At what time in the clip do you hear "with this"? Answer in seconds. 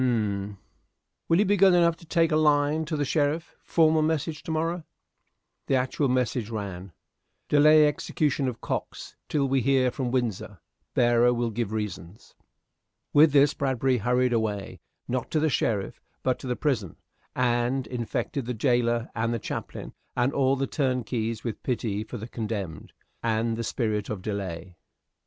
13.13-13.53